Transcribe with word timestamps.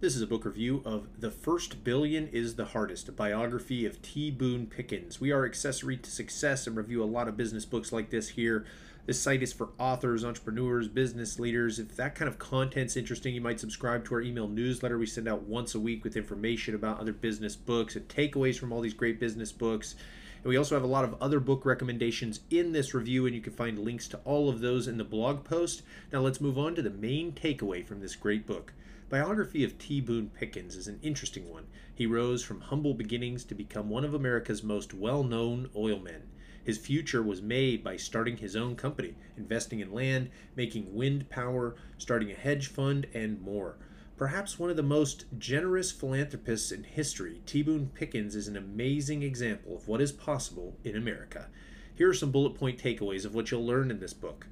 This 0.00 0.16
is 0.16 0.22
a 0.22 0.26
book 0.26 0.46
review 0.46 0.80
of 0.86 1.20
The 1.20 1.30
First 1.30 1.84
Billion 1.84 2.28
is 2.28 2.54
the 2.54 2.64
Hardest, 2.64 3.10
a 3.10 3.12
biography 3.12 3.84
of 3.84 4.00
T. 4.00 4.30
Boone 4.30 4.64
Pickens. 4.64 5.20
We 5.20 5.30
are 5.30 5.44
Accessory 5.44 5.98
to 5.98 6.10
Success 6.10 6.66
and 6.66 6.74
review 6.74 7.02
a 7.02 7.04
lot 7.04 7.28
of 7.28 7.36
business 7.36 7.66
books 7.66 7.92
like 7.92 8.08
this 8.08 8.30
here. 8.30 8.64
This 9.04 9.20
site 9.20 9.42
is 9.42 9.52
for 9.52 9.68
authors, 9.78 10.24
entrepreneurs, 10.24 10.88
business 10.88 11.38
leaders. 11.38 11.78
If 11.78 11.96
that 11.96 12.14
kind 12.14 12.30
of 12.30 12.38
content's 12.38 12.96
interesting, 12.96 13.34
you 13.34 13.42
might 13.42 13.60
subscribe 13.60 14.06
to 14.06 14.14
our 14.14 14.22
email 14.22 14.48
newsletter. 14.48 14.96
We 14.96 15.04
send 15.04 15.28
out 15.28 15.42
once 15.42 15.74
a 15.74 15.78
week 15.78 16.02
with 16.02 16.16
information 16.16 16.74
about 16.74 16.98
other 16.98 17.12
business 17.12 17.54
books 17.54 17.94
and 17.94 18.08
takeaways 18.08 18.58
from 18.58 18.72
all 18.72 18.80
these 18.80 18.94
great 18.94 19.20
business 19.20 19.52
books. 19.52 19.96
And 20.42 20.48
we 20.48 20.56
also 20.56 20.76
have 20.76 20.84
a 20.84 20.86
lot 20.86 21.04
of 21.04 21.20
other 21.20 21.40
book 21.40 21.66
recommendations 21.66 22.40
in 22.48 22.72
this 22.72 22.94
review, 22.94 23.26
and 23.26 23.34
you 23.34 23.42
can 23.42 23.52
find 23.52 23.78
links 23.78 24.08
to 24.08 24.20
all 24.24 24.48
of 24.48 24.60
those 24.60 24.88
in 24.88 24.96
the 24.96 25.04
blog 25.04 25.44
post. 25.44 25.82
Now, 26.10 26.20
let's 26.20 26.40
move 26.40 26.56
on 26.56 26.74
to 26.76 26.80
the 26.80 26.88
main 26.88 27.32
takeaway 27.32 27.86
from 27.86 28.00
this 28.00 28.16
great 28.16 28.46
book. 28.46 28.72
Biography 29.10 29.64
of 29.64 29.76
T. 29.76 30.00
Boone 30.00 30.30
Pickens 30.30 30.76
is 30.76 30.86
an 30.86 31.00
interesting 31.02 31.50
one. 31.50 31.66
He 31.92 32.06
rose 32.06 32.44
from 32.44 32.60
humble 32.60 32.94
beginnings 32.94 33.44
to 33.46 33.56
become 33.56 33.90
one 33.90 34.04
of 34.04 34.14
America's 34.14 34.62
most 34.62 34.94
well 34.94 35.24
known 35.24 35.68
oilmen. 35.74 36.28
His 36.62 36.78
future 36.78 37.20
was 37.20 37.42
made 37.42 37.82
by 37.82 37.96
starting 37.96 38.36
his 38.36 38.54
own 38.54 38.76
company, 38.76 39.16
investing 39.36 39.80
in 39.80 39.92
land, 39.92 40.30
making 40.54 40.94
wind 40.94 41.28
power, 41.28 41.74
starting 41.98 42.30
a 42.30 42.36
hedge 42.36 42.68
fund, 42.68 43.08
and 43.12 43.42
more. 43.42 43.78
Perhaps 44.16 44.60
one 44.60 44.70
of 44.70 44.76
the 44.76 44.82
most 44.84 45.24
generous 45.36 45.90
philanthropists 45.90 46.70
in 46.70 46.84
history, 46.84 47.42
T. 47.46 47.64
Boone 47.64 47.90
Pickens 47.92 48.36
is 48.36 48.46
an 48.46 48.56
amazing 48.56 49.24
example 49.24 49.74
of 49.74 49.88
what 49.88 50.00
is 50.00 50.12
possible 50.12 50.76
in 50.84 50.94
America. 50.94 51.48
Here 51.96 52.08
are 52.08 52.14
some 52.14 52.30
bullet 52.30 52.54
point 52.54 52.78
takeaways 52.78 53.24
of 53.24 53.34
what 53.34 53.50
you'll 53.50 53.66
learn 53.66 53.90
in 53.90 53.98
this 53.98 54.14
book 54.14 54.46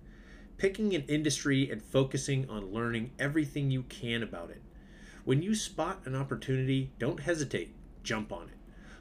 picking 0.58 0.94
an 0.94 1.04
industry 1.08 1.70
and 1.70 1.82
focusing 1.82 2.48
on 2.50 2.72
learning 2.72 3.12
everything 3.18 3.70
you 3.70 3.84
can 3.84 4.22
about 4.22 4.50
it. 4.50 4.60
When 5.24 5.40
you 5.40 5.54
spot 5.54 6.00
an 6.04 6.14
opportunity, 6.14 6.90
don't 6.98 7.20
hesitate, 7.20 7.74
jump 8.02 8.32
on 8.32 8.48
it. 8.48 8.58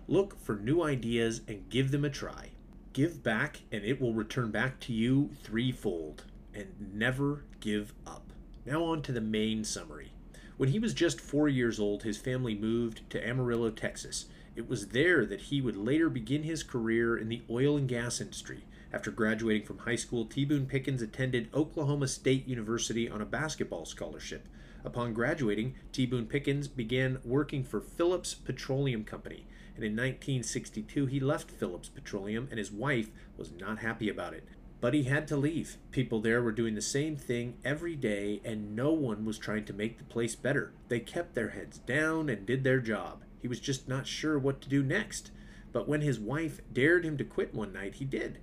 Look 0.07 0.39
for 0.39 0.55
new 0.55 0.83
ideas 0.83 1.41
and 1.47 1.69
give 1.69 1.91
them 1.91 2.05
a 2.05 2.09
try. 2.09 2.51
Give 2.93 3.21
back, 3.21 3.61
and 3.71 3.83
it 3.83 3.99
will 3.99 4.13
return 4.13 4.51
back 4.51 4.79
to 4.81 4.93
you 4.93 5.31
threefold. 5.43 6.23
And 6.53 6.93
never 6.93 7.43
give 7.59 7.93
up. 8.05 8.31
Now, 8.65 8.83
on 8.83 9.01
to 9.03 9.11
the 9.11 9.21
main 9.21 9.63
summary. 9.63 10.11
When 10.57 10.69
he 10.69 10.79
was 10.79 10.93
just 10.93 11.21
four 11.21 11.47
years 11.47 11.79
old, 11.79 12.03
his 12.03 12.17
family 12.17 12.55
moved 12.55 13.07
to 13.11 13.27
Amarillo, 13.27 13.69
Texas. 13.69 14.25
It 14.55 14.67
was 14.67 14.87
there 14.87 15.25
that 15.25 15.41
he 15.41 15.61
would 15.61 15.77
later 15.77 16.09
begin 16.09 16.43
his 16.43 16.63
career 16.63 17.15
in 17.15 17.29
the 17.29 17.43
oil 17.49 17.77
and 17.77 17.87
gas 17.87 18.19
industry. 18.19 18.63
After 18.93 19.11
graduating 19.11 19.63
from 19.63 19.79
high 19.79 19.97
school, 19.97 20.25
T. 20.25 20.45
Boone 20.45 20.65
Pickens 20.65 21.01
attended 21.01 21.49
Oklahoma 21.53 22.07
State 22.07 22.47
University 22.47 23.09
on 23.09 23.21
a 23.21 23.25
basketball 23.25 23.85
scholarship. 23.85 24.47
Upon 24.85 25.13
graduating, 25.13 25.75
T. 25.91 26.05
Boone 26.05 26.25
Pickens 26.25 26.69
began 26.69 27.19
working 27.25 27.65
for 27.65 27.81
Phillips 27.81 28.33
Petroleum 28.33 29.03
Company, 29.03 29.45
and 29.75 29.83
in 29.83 29.91
1962 29.91 31.05
he 31.07 31.19
left 31.19 31.51
Phillips 31.51 31.89
Petroleum, 31.89 32.47
and 32.49 32.57
his 32.57 32.71
wife 32.71 33.09
was 33.35 33.51
not 33.51 33.79
happy 33.79 34.07
about 34.07 34.33
it. 34.33 34.47
But 34.79 34.93
he 34.93 35.03
had 35.03 35.27
to 35.27 35.35
leave. 35.37 35.77
People 35.91 36.21
there 36.21 36.41
were 36.41 36.53
doing 36.53 36.75
the 36.75 36.81
same 36.81 37.17
thing 37.17 37.57
every 37.65 37.95
day, 37.95 38.39
and 38.45 38.73
no 38.73 38.93
one 38.93 39.25
was 39.25 39.37
trying 39.37 39.65
to 39.65 39.73
make 39.73 39.97
the 39.97 40.05
place 40.05 40.35
better. 40.35 40.71
They 40.87 41.01
kept 41.01 41.35
their 41.35 41.49
heads 41.49 41.79
down 41.79 42.29
and 42.29 42.45
did 42.45 42.63
their 42.63 42.79
job. 42.79 43.23
He 43.41 43.49
was 43.49 43.59
just 43.59 43.89
not 43.89 44.07
sure 44.07 44.39
what 44.39 44.61
to 44.61 44.69
do 44.69 44.81
next. 44.81 45.31
But 45.73 45.89
when 45.89 46.01
his 46.01 46.19
wife 46.19 46.61
dared 46.71 47.03
him 47.03 47.17
to 47.17 47.25
quit 47.25 47.53
one 47.53 47.73
night, 47.73 47.95
he 47.95 48.05
did. 48.05 48.39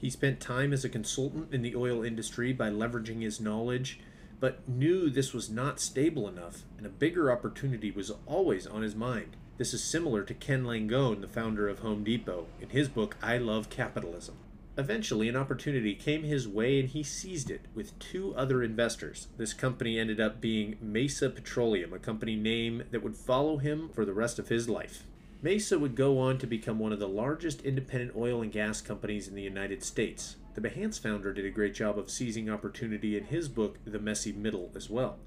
He 0.00 0.10
spent 0.10 0.38
time 0.38 0.72
as 0.72 0.84
a 0.84 0.88
consultant 0.88 1.52
in 1.52 1.62
the 1.62 1.74
oil 1.74 2.04
industry 2.04 2.52
by 2.52 2.70
leveraging 2.70 3.20
his 3.22 3.40
knowledge, 3.40 3.98
but 4.38 4.66
knew 4.68 5.10
this 5.10 5.34
was 5.34 5.50
not 5.50 5.80
stable 5.80 6.28
enough, 6.28 6.62
and 6.76 6.86
a 6.86 6.90
bigger 6.90 7.32
opportunity 7.32 7.90
was 7.90 8.12
always 8.24 8.64
on 8.64 8.82
his 8.82 8.94
mind. 8.94 9.36
This 9.56 9.74
is 9.74 9.82
similar 9.82 10.22
to 10.22 10.34
Ken 10.34 10.62
Langone, 10.62 11.20
the 11.20 11.26
founder 11.26 11.68
of 11.68 11.80
Home 11.80 12.04
Depot, 12.04 12.46
in 12.60 12.68
his 12.68 12.88
book 12.88 13.16
I 13.20 13.38
Love 13.38 13.70
Capitalism. 13.70 14.36
Eventually, 14.76 15.28
an 15.28 15.34
opportunity 15.34 15.96
came 15.96 16.22
his 16.22 16.46
way 16.46 16.78
and 16.78 16.88
he 16.88 17.02
seized 17.02 17.50
it 17.50 17.62
with 17.74 17.98
two 17.98 18.32
other 18.36 18.62
investors. 18.62 19.26
This 19.36 19.52
company 19.52 19.98
ended 19.98 20.20
up 20.20 20.40
being 20.40 20.78
Mesa 20.80 21.28
Petroleum, 21.28 21.92
a 21.92 21.98
company 21.98 22.36
name 22.36 22.84
that 22.92 23.02
would 23.02 23.16
follow 23.16 23.56
him 23.56 23.88
for 23.88 24.04
the 24.04 24.14
rest 24.14 24.38
of 24.38 24.48
his 24.48 24.68
life. 24.68 25.02
Mesa 25.40 25.78
would 25.78 25.94
go 25.94 26.18
on 26.18 26.36
to 26.38 26.48
become 26.48 26.80
one 26.80 26.92
of 26.92 26.98
the 26.98 27.06
largest 27.06 27.60
independent 27.62 28.16
oil 28.16 28.42
and 28.42 28.50
gas 28.50 28.80
companies 28.80 29.28
in 29.28 29.36
the 29.36 29.42
United 29.42 29.84
States. 29.84 30.34
The 30.54 30.60
Behance 30.60 30.98
founder 30.98 31.32
did 31.32 31.44
a 31.46 31.50
great 31.50 31.74
job 31.74 31.96
of 31.96 32.10
seizing 32.10 32.50
opportunity 32.50 33.16
in 33.16 33.22
his 33.22 33.48
book, 33.48 33.78
The 33.84 34.00
Messy 34.00 34.32
Middle, 34.32 34.72
as 34.74 34.90
well. 34.90 35.18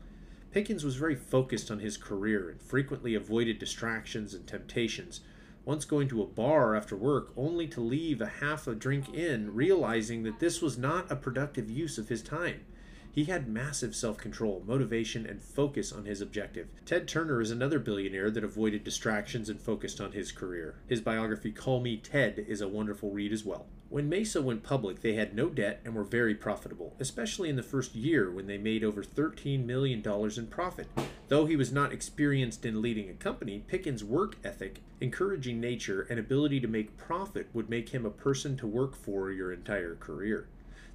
Pickens 0.51 0.83
was 0.83 0.97
very 0.97 1.15
focused 1.15 1.71
on 1.71 1.79
his 1.79 1.95
career 1.95 2.49
and 2.49 2.61
frequently 2.61 3.15
avoided 3.15 3.57
distractions 3.57 4.33
and 4.33 4.45
temptations, 4.45 5.21
once 5.63 5.85
going 5.85 6.09
to 6.09 6.21
a 6.21 6.27
bar 6.27 6.75
after 6.75 6.97
work 6.97 7.31
only 7.37 7.65
to 7.67 7.79
leave 7.79 8.19
a 8.19 8.25
half 8.25 8.67
a 8.67 8.75
drink 8.75 9.13
in, 9.13 9.55
realizing 9.55 10.23
that 10.23 10.41
this 10.41 10.61
was 10.61 10.77
not 10.77 11.09
a 11.09 11.15
productive 11.15 11.69
use 11.69 11.97
of 11.97 12.09
his 12.09 12.21
time. 12.21 12.65
He 13.13 13.25
had 13.25 13.49
massive 13.49 13.93
self 13.93 14.17
control, 14.17 14.63
motivation, 14.65 15.25
and 15.25 15.41
focus 15.41 15.91
on 15.91 16.05
his 16.05 16.21
objective. 16.21 16.69
Ted 16.85 17.09
Turner 17.09 17.41
is 17.41 17.51
another 17.51 17.77
billionaire 17.77 18.31
that 18.31 18.43
avoided 18.43 18.85
distractions 18.85 19.49
and 19.49 19.59
focused 19.59 19.99
on 19.99 20.13
his 20.13 20.31
career. 20.31 20.75
His 20.87 21.01
biography, 21.01 21.51
Call 21.51 21.81
Me 21.81 21.97
Ted, 21.97 22.45
is 22.47 22.61
a 22.61 22.69
wonderful 22.69 23.11
read 23.11 23.33
as 23.33 23.43
well. 23.43 23.65
When 23.89 24.07
Mesa 24.07 24.41
went 24.41 24.63
public, 24.63 25.01
they 25.01 25.15
had 25.15 25.35
no 25.35 25.49
debt 25.49 25.81
and 25.83 25.93
were 25.93 26.05
very 26.05 26.33
profitable, 26.33 26.95
especially 27.01 27.49
in 27.49 27.57
the 27.57 27.63
first 27.63 27.95
year 27.95 28.31
when 28.31 28.47
they 28.47 28.57
made 28.57 28.85
over 28.85 29.03
$13 29.03 29.65
million 29.65 30.01
in 30.01 30.47
profit. 30.47 30.87
Though 31.27 31.45
he 31.45 31.57
was 31.57 31.73
not 31.73 31.91
experienced 31.91 32.65
in 32.65 32.81
leading 32.81 33.09
a 33.09 33.13
company, 33.13 33.65
Pickens' 33.67 34.05
work 34.05 34.37
ethic, 34.45 34.79
encouraging 35.01 35.59
nature, 35.59 36.07
and 36.09 36.17
ability 36.17 36.61
to 36.61 36.69
make 36.69 36.95
profit 36.95 37.49
would 37.51 37.69
make 37.69 37.89
him 37.89 38.05
a 38.05 38.09
person 38.09 38.55
to 38.55 38.67
work 38.67 38.95
for 38.95 39.29
your 39.29 39.51
entire 39.51 39.95
career. 39.95 40.47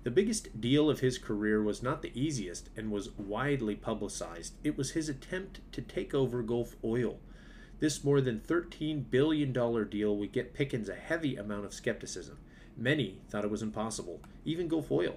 The 0.06 0.12
biggest 0.12 0.60
deal 0.60 0.88
of 0.88 1.00
his 1.00 1.18
career 1.18 1.60
was 1.60 1.82
not 1.82 2.00
the 2.00 2.12
easiest 2.14 2.70
and 2.76 2.92
was 2.92 3.10
widely 3.18 3.74
publicized. 3.74 4.54
It 4.62 4.78
was 4.78 4.92
his 4.92 5.08
attempt 5.08 5.58
to 5.72 5.82
take 5.82 6.14
over 6.14 6.44
Gulf 6.44 6.76
Oil. 6.84 7.18
This 7.80 8.04
more 8.04 8.20
than 8.20 8.38
$13 8.38 9.10
billion 9.10 9.52
deal 9.52 10.16
would 10.16 10.30
get 10.30 10.54
Pickens 10.54 10.88
a 10.88 10.94
heavy 10.94 11.34
amount 11.34 11.64
of 11.64 11.74
skepticism. 11.74 12.38
Many 12.76 13.18
thought 13.28 13.42
it 13.42 13.50
was 13.50 13.62
impossible, 13.62 14.20
even 14.44 14.68
Gulf 14.68 14.92
Oil. 14.92 15.16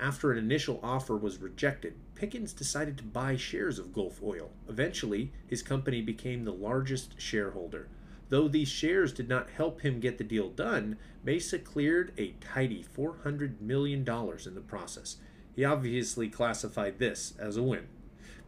After 0.00 0.32
an 0.32 0.38
initial 0.38 0.80
offer 0.82 1.14
was 1.14 1.36
rejected, 1.36 1.92
Pickens 2.14 2.54
decided 2.54 2.96
to 2.96 3.04
buy 3.04 3.36
shares 3.36 3.78
of 3.78 3.92
Gulf 3.92 4.22
Oil. 4.22 4.48
Eventually, 4.66 5.30
his 5.46 5.62
company 5.62 6.00
became 6.00 6.46
the 6.46 6.54
largest 6.54 7.20
shareholder. 7.20 7.86
Though 8.32 8.48
these 8.48 8.68
shares 8.68 9.12
did 9.12 9.28
not 9.28 9.50
help 9.50 9.82
him 9.82 10.00
get 10.00 10.16
the 10.16 10.24
deal 10.24 10.48
done, 10.48 10.96
Mesa 11.22 11.58
cleared 11.58 12.14
a 12.16 12.32
tidy 12.40 12.82
$400 12.82 13.60
million 13.60 13.98
in 14.08 14.54
the 14.54 14.64
process. 14.66 15.18
He 15.54 15.66
obviously 15.66 16.30
classified 16.30 16.98
this 16.98 17.34
as 17.38 17.58
a 17.58 17.62
win. 17.62 17.88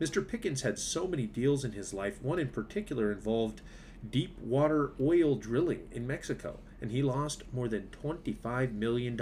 Mr. 0.01 0.27
Pickens 0.27 0.63
had 0.63 0.79
so 0.79 1.07
many 1.07 1.27
deals 1.27 1.67
in 1.67 1.73
his 1.73 1.93
life, 1.93 2.23
one 2.23 2.39
in 2.39 2.49
particular 2.49 3.13
involved 3.13 3.61
deep 4.09 4.39
water 4.39 4.93
oil 4.99 5.35
drilling 5.35 5.87
in 5.93 6.07
Mexico, 6.07 6.61
and 6.81 6.91
he 6.91 7.03
lost 7.03 7.43
more 7.53 7.69
than 7.69 7.91
$25 8.03 8.73
million. 8.73 9.21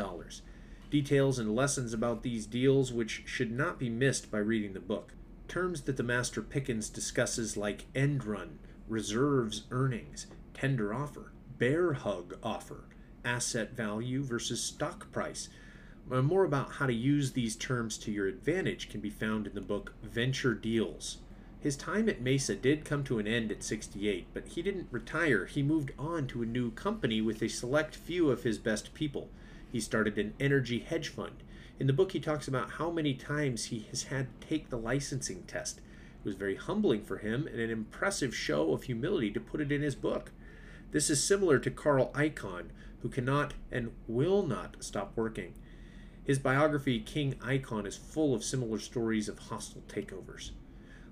Details 0.93 1.41
and 1.41 1.57
lessons 1.57 1.93
about 1.93 2.23
these 2.23 2.47
deals 2.47 2.93
which 2.93 3.25
should 3.27 3.51
not 3.51 3.81
be 3.81 3.91
missed 3.91 4.31
by 4.31 4.39
reading 4.39 4.75
the 4.75 4.79
book. 4.79 5.15
Terms 5.49 5.81
that 5.83 5.97
the 5.97 6.05
Master 6.05 6.41
Pickens 6.41 6.89
discusses 6.89 7.57
like 7.57 7.87
end 7.97 8.25
run, 8.25 8.61
reserves 8.87 9.65
earnings, 9.73 10.29
tender 10.63 10.95
offer, 10.95 11.33
bear 11.59 11.93
hug 11.93 12.39
offer, 12.41 12.85
asset 13.25 13.73
value 13.73 14.23
versus 14.23 14.63
stock 14.63 15.11
price. 15.11 15.49
Uh, 16.09 16.23
more 16.23 16.45
about 16.45 16.75
how 16.75 16.87
to 16.87 16.95
use 16.95 17.33
these 17.33 17.57
terms 17.57 17.99
to 17.99 18.13
your 18.13 18.29
advantage 18.29 18.89
can 18.89 19.01
be 19.01 19.11
found 19.11 19.49
in 19.49 19.57
the 19.57 19.61
book 19.61 19.93
Venture 20.05 20.55
Deals. 20.55 21.19
His 21.59 21.77
time 21.77 22.09
at 22.09 22.21
Mesa 22.21 22.55
did 22.55 22.85
come 22.85 23.03
to 23.03 23.19
an 23.19 23.27
end 23.27 23.51
at 23.51 23.65
68, 23.65 24.29
but 24.33 24.47
he 24.47 24.63
didn't 24.63 24.87
retire. 24.93 25.47
He 25.47 25.65
moved 25.65 25.91
on 25.99 26.29
to 26.29 26.43
a 26.43 26.47
new 26.47 26.71
company 26.71 27.21
with 27.21 27.43
a 27.43 27.49
select 27.49 27.97
few 27.97 28.31
of 28.31 28.45
his 28.45 28.59
best 28.59 28.95
people. 28.95 29.31
He 29.73 29.81
started 29.81 30.17
an 30.17 30.33
energy 30.39 30.79
hedge 30.79 31.09
fund. 31.09 31.43
In 31.81 31.89
the 31.89 31.93
book, 31.93 32.13
he 32.13 32.21
talks 32.21 32.47
about 32.47 32.71
how 32.71 32.89
many 32.89 33.15
times 33.15 33.65
he 33.65 33.89
has 33.91 34.05
had 34.05 34.29
to 34.41 34.47
take 34.47 34.71
the 34.71 34.79
licensing 34.79 35.43
test. 35.43 35.81
It 36.25 36.29
was 36.29 36.37
very 36.37 36.55
humbling 36.55 37.03
for 37.03 37.19
him 37.19 37.49
and 37.49 37.59
an 37.59 37.71
impressive 37.71 38.33
show 38.33 38.73
of 38.73 38.85
humility 38.85 39.33
to 39.33 39.41
put 39.41 39.61
it 39.61 39.73
in 39.73 39.83
his 39.83 39.97
book. 39.97 40.31
This 40.93 41.09
is 41.09 41.25
similar 41.25 41.59
to 41.59 41.71
Carl 41.71 42.13
Icahn, 42.15 42.67
who 43.01 43.09
cannot 43.09 43.55
and 43.71 43.93
will 44.07 44.47
not 44.47 44.77
stop 44.81 45.13
working. 45.17 45.55
His 46.23 46.39
biography, 46.39 47.01
King 47.01 47.35
Icahn, 47.41 47.87
is 47.87 47.97
full 47.97 48.35
of 48.35 48.45
similar 48.45 48.79
stories 48.79 49.29
of 49.29 49.39
hostile 49.39 49.83
takeovers. 49.89 50.51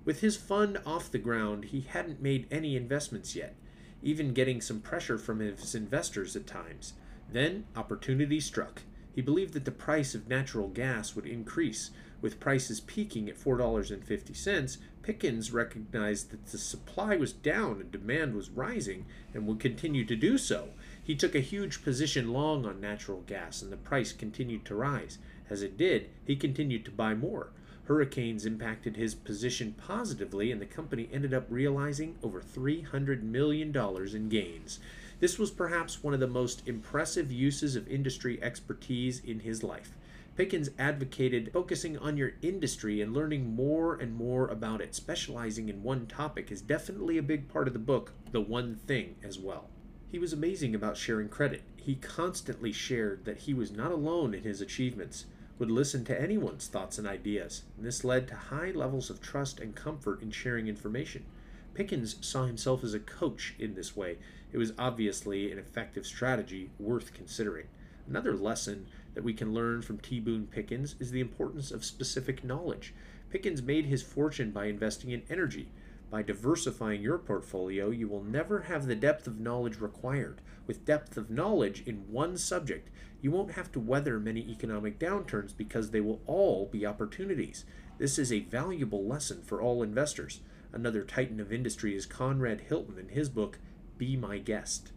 With 0.05 0.21
his 0.21 0.37
fund 0.37 0.79
off 0.85 1.11
the 1.11 1.19
ground, 1.19 1.67
he 1.67 1.81
hadn't 1.81 2.23
made 2.23 2.47
any 2.51 2.77
investments 2.77 3.35
yet, 3.35 3.57
even 4.03 4.35
getting 4.35 4.61
some 4.61 4.81
pressure 4.81 5.19
from 5.19 5.41
his 5.41 5.75
investors 5.75 6.37
at 6.37 6.47
times. 6.47 6.93
Then 7.33 7.65
opportunity 7.75 8.39
struck. 8.39 8.83
He 9.15 9.23
believed 9.23 9.55
that 9.55 9.65
the 9.65 9.73
price 9.73 10.15
of 10.15 10.29
natural 10.29 10.69
gas 10.69 11.17
would 11.17 11.27
increase. 11.27 11.91
With 12.21 12.41
prices 12.41 12.81
peaking 12.81 13.29
at 13.29 13.39
$4.50, 13.39 14.79
Pickens 15.03 15.53
recognized 15.53 16.31
that 16.31 16.47
the 16.47 16.59
supply 16.59 17.17
was 17.17 17.33
down 17.33 17.81
and 17.81 17.91
demand 17.91 18.35
was 18.35 18.51
rising 18.51 19.07
and 19.33 19.47
would 19.47 19.59
continue 19.59 20.05
to 20.05 20.15
do 20.15 20.37
so. 20.37 20.69
He 21.03 21.15
took 21.15 21.35
a 21.35 21.41
huge 21.41 21.83
position 21.83 22.33
long 22.33 22.67
on 22.67 22.81
natural 22.81 23.23
gas 23.23 23.63
and 23.63 23.73
the 23.73 23.79
price 23.79 24.13
continued 24.13 24.65
to 24.67 24.75
rise. 24.75 25.19
As 25.49 25.63
it 25.63 25.79
did, 25.79 26.11
he 26.25 26.37
continued 26.37 26.85
to 26.85 26.91
buy 26.91 27.15
more. 27.15 27.49
Hurricanes 27.85 28.47
impacted 28.47 28.97
his 28.97 29.17
position 29.17 29.75
positively, 29.77 30.53
and 30.53 30.61
the 30.61 30.67
company 30.67 31.09
ended 31.13 31.35
up 31.35 31.47
realizing 31.49 32.15
over 32.23 32.41
$300 32.41 33.23
million 33.23 33.77
in 33.77 34.29
gains. 34.29 34.79
This 35.19 35.41
was 35.41 35.51
perhaps 35.51 36.01
one 36.01 36.15
of 36.15 36.21
the 36.21 36.29
most 36.29 36.63
impressive 36.69 37.33
uses 37.33 37.75
of 37.75 37.89
industry 37.89 38.41
expertise 38.41 39.19
in 39.25 39.41
his 39.41 39.65
life. 39.65 39.97
Pickens 40.41 40.71
advocated 40.79 41.51
focusing 41.53 41.99
on 41.99 42.17
your 42.17 42.33
industry 42.41 43.03
and 43.03 43.13
learning 43.13 43.55
more 43.55 43.95
and 43.97 44.15
more 44.17 44.49
about 44.49 44.81
it. 44.81 44.95
Specializing 44.95 45.69
in 45.69 45.83
one 45.83 46.07
topic 46.07 46.51
is 46.51 46.63
definitely 46.63 47.19
a 47.19 47.23
big 47.23 47.47
part 47.47 47.69
of 47.69 47.75
the 47.75 47.79
book, 47.79 48.15
The 48.33 48.41
One 48.41 48.77
Thing, 48.77 49.17
as 49.23 49.39
well. 49.39 49.69
He 50.11 50.19
was 50.19 50.33
amazing 50.33 50.75
about 50.75 50.97
sharing 50.97 51.29
credit. 51.29 51.61
He 51.77 51.97
constantly 51.97 52.73
shared 52.73 53.27
that 53.27 53.41
he 53.41 53.53
was 53.53 53.71
not 53.71 53.93
alone 53.93 54.33
in 54.33 54.43
his 54.43 54.63
achievements, 54.63 55.27
would 55.59 55.71
listen 55.71 56.07
to 56.07 56.19
anyone's 56.19 56.69
thoughts 56.69 56.97
and 56.97 57.07
ideas, 57.07 57.65
and 57.77 57.85
this 57.85 58.03
led 58.03 58.27
to 58.29 58.35
high 58.35 58.71
levels 58.71 59.11
of 59.11 59.21
trust 59.21 59.61
and 59.61 59.77
comfort 59.77 60.23
in 60.23 60.31
sharing 60.31 60.69
information. 60.69 61.27
Pickens 61.75 62.17
saw 62.23 62.47
himself 62.47 62.83
as 62.83 62.95
a 62.95 62.99
coach 62.99 63.55
in 63.59 63.75
this 63.75 63.95
way. 63.95 64.17
It 64.55 64.57
was 64.57 64.73
obviously 64.79 65.53
an 65.53 65.59
effective 65.59 66.07
strategy 66.07 66.71
worth 66.79 67.13
considering. 67.13 67.67
Another 68.11 68.37
lesson 68.37 68.89
that 69.15 69.23
we 69.23 69.33
can 69.33 69.55
learn 69.55 69.83
from 69.83 69.99
T. 69.99 70.19
Boone 70.19 70.49
Pickens 70.49 70.97
is 70.99 71.13
the 71.13 71.21
importance 71.21 71.71
of 71.71 71.85
specific 71.85 72.43
knowledge. 72.43 72.93
Pickens 73.31 73.63
made 73.63 73.87
his 73.87 74.03
fortune 74.03 74.51
by 74.51 74.65
investing 74.65 75.13
in 75.13 75.23
energy. 75.31 75.71
By 76.11 76.23
diversifying 76.23 77.03
your 77.03 77.19
portfolio, 77.19 77.91
you 77.91 78.09
will 78.09 78.25
never 78.25 78.63
have 78.63 78.87
the 78.87 78.97
depth 78.97 79.29
of 79.29 79.39
knowledge 79.39 79.79
required. 79.79 80.41
With 80.67 80.85
depth 80.85 81.17
of 81.17 81.31
knowledge 81.31 81.85
in 81.87 82.11
one 82.11 82.37
subject, 82.37 82.91
you 83.23 83.31
won't 83.31 83.53
have 83.53 83.71
to 83.73 83.79
weather 83.79 84.19
many 84.19 84.41
economic 84.41 84.99
downturns 84.99 85.57
because 85.57 85.93
they 85.93 86.01
will 86.01 86.21
all 86.27 86.67
be 86.67 86.85
opportunities. 86.85 87.65
This 87.99 88.19
is 88.19 88.33
a 88.33 88.41
valuable 88.41 89.07
lesson 89.07 89.41
for 89.43 89.63
all 89.63 89.85
investors. 89.85 90.41
Another 90.73 91.05
titan 91.05 91.39
of 91.39 91.53
industry 91.53 91.95
is 91.95 92.07
Conrad 92.07 92.63
Hilton 92.63 92.99
in 92.99 93.11
his 93.11 93.29
book, 93.29 93.61
Be 93.99 94.17
My 94.17 94.39
Guest. 94.39 94.91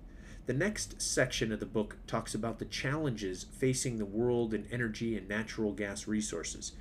The 0.46 0.54
next 0.54 1.02
section 1.02 1.54
of 1.54 1.62
the 1.62 1.66
book 1.66 1.96
talks 2.06 2.36
about 2.36 2.60
the 2.60 2.66
challenges 2.66 3.46
facing 3.58 3.98
the 3.98 4.06
world 4.06 4.54
in 4.54 4.68
energy 4.70 5.16
and 5.16 5.30
natural 5.30 5.72
gas 5.72 6.06
resources. 6.06 6.74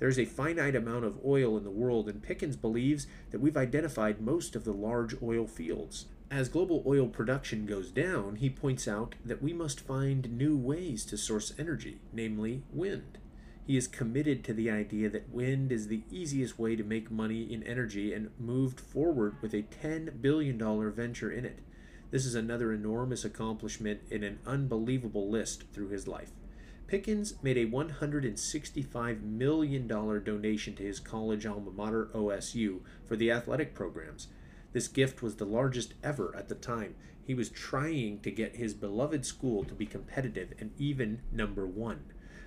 There 0.00 0.08
is 0.08 0.18
a 0.18 0.24
finite 0.24 0.74
amount 0.74 1.04
of 1.04 1.24
oil 1.24 1.56
in 1.56 1.62
the 1.62 1.70
world, 1.70 2.08
and 2.08 2.20
Pickens 2.20 2.56
believes 2.56 3.06
that 3.30 3.40
we've 3.40 3.56
identified 3.56 4.20
most 4.20 4.56
of 4.56 4.64
the 4.64 4.72
large 4.72 5.14
oil 5.22 5.46
fields. 5.46 6.06
As 6.28 6.48
global 6.48 6.82
oil 6.84 7.06
production 7.06 7.66
goes 7.66 7.92
down, 7.92 8.36
he 8.36 8.50
points 8.50 8.88
out 8.88 9.14
that 9.24 9.40
we 9.40 9.52
must 9.52 9.78
find 9.78 10.36
new 10.36 10.56
ways 10.56 11.04
to 11.04 11.16
source 11.16 11.54
energy, 11.56 12.00
namely 12.12 12.64
wind. 12.72 13.18
He 13.64 13.76
is 13.76 13.86
committed 13.86 14.42
to 14.42 14.52
the 14.52 14.70
idea 14.70 15.08
that 15.10 15.30
wind 15.30 15.70
is 15.70 15.86
the 15.86 16.02
easiest 16.10 16.58
way 16.58 16.74
to 16.74 16.82
make 16.82 17.12
money 17.12 17.44
in 17.44 17.62
energy 17.62 18.12
and 18.12 18.30
moved 18.40 18.80
forward 18.80 19.36
with 19.40 19.54
a 19.54 19.62
$10 19.62 20.20
billion 20.20 20.58
venture 20.90 21.30
in 21.30 21.44
it. 21.44 21.60
This 22.14 22.26
is 22.26 22.36
another 22.36 22.72
enormous 22.72 23.24
accomplishment 23.24 24.02
in 24.08 24.22
an 24.22 24.38
unbelievable 24.46 25.28
list 25.28 25.64
through 25.72 25.88
his 25.88 26.06
life. 26.06 26.30
Pickens 26.86 27.34
made 27.42 27.56
a 27.56 27.66
$165 27.66 29.22
million 29.24 29.88
donation 29.88 30.76
to 30.76 30.84
his 30.84 31.00
college 31.00 31.44
alma 31.44 31.72
mater, 31.72 32.10
OSU, 32.14 32.82
for 33.04 33.16
the 33.16 33.32
athletic 33.32 33.74
programs. 33.74 34.28
This 34.72 34.86
gift 34.86 35.24
was 35.24 35.34
the 35.34 35.44
largest 35.44 35.94
ever 36.04 36.32
at 36.36 36.48
the 36.48 36.54
time. 36.54 36.94
He 37.20 37.34
was 37.34 37.50
trying 37.50 38.20
to 38.20 38.30
get 38.30 38.54
his 38.54 38.74
beloved 38.74 39.26
school 39.26 39.64
to 39.64 39.74
be 39.74 39.84
competitive 39.84 40.54
and 40.60 40.70
even 40.78 41.20
number 41.32 41.66
one. 41.66 42.04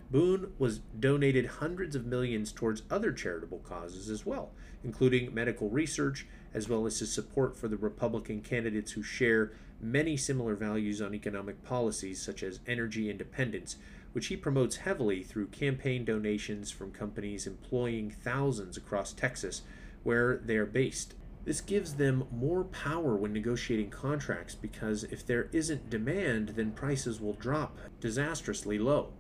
Boone 0.09 0.53
was 0.57 0.79
donated 0.79 1.45
hundreds 1.45 1.95
of 1.95 2.05
millions 2.05 2.53
towards 2.53 2.83
other 2.89 3.11
charitable 3.11 3.59
causes 3.59 4.09
as 4.09 4.25
well, 4.25 4.51
including 4.83 5.33
medical 5.33 5.69
research, 5.69 6.25
as 6.53 6.69
well 6.69 6.85
as 6.85 6.99
his 6.99 7.11
support 7.11 7.57
for 7.57 7.67
the 7.67 7.75
Republican 7.75 8.39
candidates 8.41 8.93
who 8.93 9.03
share 9.03 9.51
many 9.81 10.15
similar 10.15 10.55
values 10.55 11.01
on 11.01 11.13
economic 11.13 11.61
policies, 11.63 12.21
such 12.21 12.41
as 12.41 12.61
energy 12.65 13.09
independence, 13.09 13.75
which 14.13 14.27
he 14.27 14.37
promotes 14.37 14.77
heavily 14.77 15.23
through 15.23 15.47
campaign 15.47 16.05
donations 16.05 16.71
from 16.71 16.91
companies 16.91 17.45
employing 17.45 18.09
thousands 18.09 18.77
across 18.77 19.11
Texas, 19.11 19.61
where 20.03 20.37
they 20.37 20.55
are 20.55 20.65
based. 20.65 21.15
This 21.43 21.61
gives 21.61 21.95
them 21.95 22.27
more 22.31 22.63
power 22.63 23.15
when 23.15 23.33
negotiating 23.33 23.89
contracts 23.89 24.55
because 24.55 25.03
if 25.03 25.25
there 25.25 25.49
isn't 25.51 25.89
demand, 25.89 26.49
then 26.49 26.71
prices 26.71 27.19
will 27.19 27.33
drop 27.33 27.77
disastrously 27.99 28.79
low. 28.79 29.13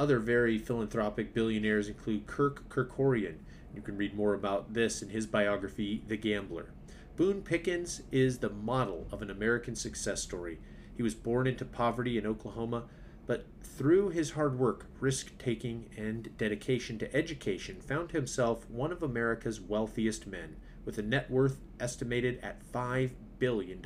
Other 0.00 0.18
very 0.18 0.56
philanthropic 0.56 1.34
billionaires 1.34 1.86
include 1.86 2.26
Kirk 2.26 2.70
Kerkorian. 2.70 3.34
You 3.74 3.82
can 3.82 3.98
read 3.98 4.14
more 4.14 4.32
about 4.32 4.72
this 4.72 5.02
in 5.02 5.10
his 5.10 5.26
biography, 5.26 6.02
The 6.08 6.16
Gambler. 6.16 6.70
Boone 7.16 7.42
Pickens 7.42 8.00
is 8.10 8.38
the 8.38 8.48
model 8.48 9.06
of 9.12 9.20
an 9.20 9.28
American 9.28 9.76
success 9.76 10.22
story. 10.22 10.58
He 10.96 11.02
was 11.02 11.14
born 11.14 11.46
into 11.46 11.66
poverty 11.66 12.16
in 12.16 12.26
Oklahoma, 12.26 12.84
but 13.26 13.44
through 13.62 14.08
his 14.08 14.30
hard 14.30 14.58
work, 14.58 14.86
risk 15.00 15.36
taking, 15.36 15.90
and 15.98 16.34
dedication 16.38 16.98
to 17.00 17.14
education, 17.14 17.82
found 17.82 18.12
himself 18.12 18.70
one 18.70 18.92
of 18.92 19.02
America's 19.02 19.60
wealthiest 19.60 20.26
men, 20.26 20.56
with 20.86 20.96
a 20.96 21.02
net 21.02 21.30
worth 21.30 21.60
estimated 21.78 22.40
at 22.42 22.62
$5 22.72 23.10
billion. 23.38 23.82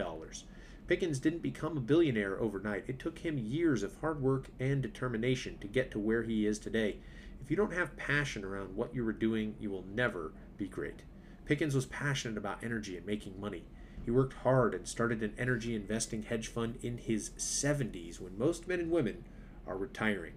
Pickens 0.86 1.19
didn't 1.19 1.42
become 1.42 1.78
a 1.78 1.81
billionaire 1.81 2.38
overnight. 2.38 2.84
It 2.86 2.98
took 2.98 3.19
him 3.20 3.38
years 3.38 3.82
of 3.82 3.96
hard 4.00 4.20
work 4.20 4.48
and 4.60 4.82
determination 4.82 5.56
to 5.60 5.66
get 5.66 5.90
to 5.92 5.98
where 5.98 6.22
he 6.22 6.46
is 6.46 6.58
today. 6.58 6.98
If 7.40 7.50
you 7.50 7.56
don't 7.56 7.72
have 7.72 7.96
passion 7.96 8.44
around 8.44 8.76
what 8.76 8.94
you 8.94 9.06
are 9.08 9.12
doing, 9.12 9.54
you 9.58 9.70
will 9.70 9.84
never 9.94 10.32
be 10.58 10.69
great. 10.69 11.02
Pickens 11.46 11.75
was 11.75 11.86
passionate 11.86 12.36
about 12.36 12.62
energy 12.62 12.98
and 12.98 13.06
making 13.06 13.40
money. 13.40 13.64
He 14.04 14.10
worked 14.10 14.34
hard 14.34 14.75
and 14.75 14.86
started 14.86 15.22
an 15.22 15.32
energy 15.38 15.75
investing 15.75 16.25
hedge 16.25 16.48
fund 16.48 16.78
in 16.82 16.98
his 16.98 17.31
70s 17.31 18.20
when 18.20 18.38
most 18.38 18.69
men 18.69 18.81
and 18.81 18.90
women 18.90 19.25
are 19.66 19.78
retiring. 19.78 20.34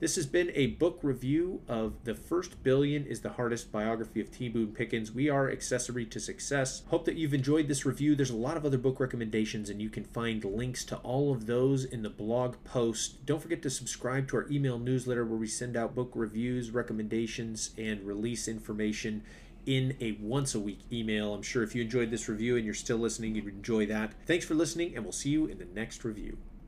This 0.00 0.14
has 0.14 0.26
been 0.26 0.52
a 0.54 0.68
book 0.68 1.00
review 1.02 1.60
of 1.66 2.04
The 2.04 2.14
First 2.14 2.62
Billion 2.62 3.04
is 3.04 3.20
the 3.20 3.30
Hardest 3.30 3.72
biography 3.72 4.20
of 4.20 4.30
T. 4.30 4.48
Boone 4.48 4.68
Pickens. 4.68 5.10
We 5.10 5.28
are 5.28 5.50
Accessory 5.50 6.06
to 6.06 6.20
Success. 6.20 6.84
Hope 6.86 7.04
that 7.06 7.16
you've 7.16 7.34
enjoyed 7.34 7.66
this 7.66 7.84
review. 7.84 8.14
There's 8.14 8.30
a 8.30 8.36
lot 8.36 8.56
of 8.56 8.64
other 8.64 8.78
book 8.78 9.00
recommendations, 9.00 9.68
and 9.68 9.82
you 9.82 9.90
can 9.90 10.04
find 10.04 10.44
links 10.44 10.84
to 10.84 10.98
all 10.98 11.32
of 11.32 11.46
those 11.46 11.84
in 11.84 12.02
the 12.02 12.10
blog 12.10 12.54
post. 12.62 13.26
Don't 13.26 13.42
forget 13.42 13.60
to 13.62 13.70
subscribe 13.70 14.28
to 14.28 14.36
our 14.36 14.46
email 14.48 14.78
newsletter 14.78 15.24
where 15.24 15.36
we 15.36 15.48
send 15.48 15.76
out 15.76 15.96
book 15.96 16.12
reviews, 16.14 16.70
recommendations, 16.70 17.70
and 17.76 18.06
release 18.06 18.46
information 18.46 19.24
in 19.66 19.96
a 20.00 20.12
once 20.20 20.54
a 20.54 20.60
week 20.60 20.78
email. 20.92 21.34
I'm 21.34 21.42
sure 21.42 21.64
if 21.64 21.74
you 21.74 21.82
enjoyed 21.82 22.12
this 22.12 22.28
review 22.28 22.54
and 22.56 22.64
you're 22.64 22.72
still 22.72 22.98
listening, 22.98 23.34
you'd 23.34 23.48
enjoy 23.48 23.86
that. 23.86 24.12
Thanks 24.26 24.44
for 24.44 24.54
listening, 24.54 24.94
and 24.94 25.02
we'll 25.02 25.10
see 25.10 25.30
you 25.30 25.46
in 25.46 25.58
the 25.58 25.66
next 25.74 26.04
review. 26.04 26.38